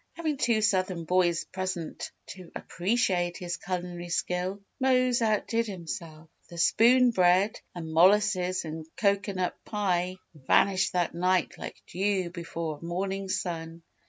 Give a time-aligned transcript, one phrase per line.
[0.13, 6.27] Having two Southern boys present to appreciate his culinary skill, Mose outdid himself.
[6.49, 12.83] The spoon bread and molasses and cocoanut pie vanished that night like dew before a
[12.83, 13.83] morning sun.